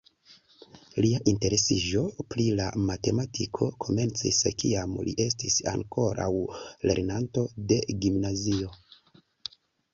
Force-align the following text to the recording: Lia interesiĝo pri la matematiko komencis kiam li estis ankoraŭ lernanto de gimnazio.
Lia 1.03 1.17
interesiĝo 1.31 2.01
pri 2.33 2.45
la 2.61 2.69
matematiko 2.87 3.69
komencis 3.85 4.41
kiam 4.65 4.97
li 5.09 5.15
estis 5.29 5.61
ankoraŭ 5.75 6.31
lernanto 6.89 7.47
de 7.73 7.81
gimnazio. 8.05 8.77